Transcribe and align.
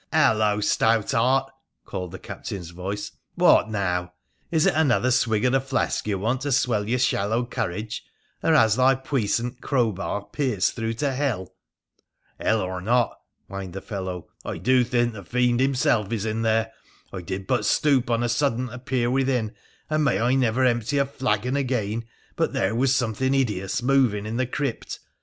'Hullo! 0.11 0.59
stoutheart,' 0.61 1.51
called 1.85 2.11
the 2.11 2.17
captain's 2.17 2.71
voice,' 2.71 3.11
what 3.35 3.69
now? 3.69 4.13
Is 4.49 4.65
it 4.65 4.73
another 4.73 5.11
swig 5.11 5.45
of 5.45 5.51
the 5.51 5.61
flask 5.61 6.07
you 6.07 6.17
want 6.17 6.41
to 6.41 6.51
swell 6.51 6.89
your 6.89 6.97
shallow 6.97 7.45
courage, 7.45 8.03
or 8.41 8.51
has 8.55 8.77
thy 8.77 8.95
puissant 8.95 9.61
crowbar 9.61 10.25
pierced 10.25 10.73
through 10.73 10.95
to 10.95 11.13
hell?'' 11.13 11.53
Hell 12.41 12.61
or 12.61 12.81
not,' 12.81 13.15
whined 13.47 13.73
the 13.73 13.79
fellow,' 13.81 14.27
I 14.43 14.57
do 14.57 14.83
think 14.83 15.13
the 15.13 15.23
fiend 15.23 15.59
himself 15.59 16.11
is 16.11 16.25
in 16.25 16.41
there. 16.41 16.71
I 17.13 17.21
did 17.21 17.45
but 17.45 17.63
stoop 17.63 18.09
on 18.09 18.23
a 18.23 18.27
sudden 18.29 18.69
to 18.69 18.79
peer 18.79 19.11
within, 19.11 19.53
and 19.87 20.03
may 20.03 20.19
I 20.19 20.33
never 20.33 20.65
empty 20.65 20.97
a 20.97 21.05
flagon 21.05 21.55
again 21.55 22.05
but 22.35 22.53
there 22.53 22.73
was 22.73 22.95
something 22.95 23.33
hideous 23.33 23.83
moving 23.83 24.25
in 24.25 24.37
the 24.37 24.47
crypt 24.47 24.97